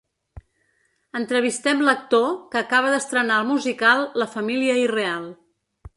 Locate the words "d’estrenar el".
2.97-3.49